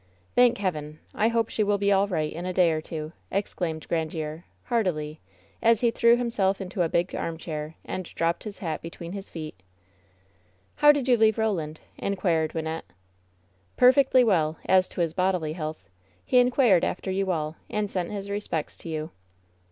"Thank 0.33 0.57
Heaven! 0.57 0.97
I 1.13 1.27
hope 1.27 1.49
she 1.49 1.63
will 1.63 1.77
be 1.77 1.91
all 1.91 2.07
right 2.07 2.33
in 2.33 2.43
a 2.47 2.53
day 2.53 2.71
or 2.71 2.81
two!" 2.81 3.11
exclaimed 3.31 3.87
Grandiere, 3.87 4.45
heartily, 4.63 5.19
as 5.61 5.81
he 5.81 5.91
threw 5.91 6.15
himself 6.17 6.59
into 6.59 6.81
a 6.81 6.89
big 6.89 7.13
armchair 7.13 7.75
and 7.85 8.03
dropped 8.03 8.43
his 8.43 8.57
hat 8.57 8.81
between 8.81 9.11
his 9.11 9.29
feet 9.29 9.61
"How 10.77 10.91
did 10.91 11.07
you 11.07 11.17
leave 11.17 11.37
Roland?" 11.37 11.81
inquired 11.99 12.53
Wynnette. 12.53 12.85
"Perfectly 13.77 14.23
well, 14.23 14.57
as 14.65 14.89
to 14.89 15.01
his 15.01 15.13
bodily 15.13 15.53
health. 15.53 15.87
He 16.25 16.39
inquired 16.39 16.83
after 16.83 17.11
you 17.11 17.29
all, 17.29 17.57
and 17.69 17.87
sent 17.87 18.11
his 18.11 18.27
respects 18.27 18.77
to 18.77 18.89
you." 18.89 19.11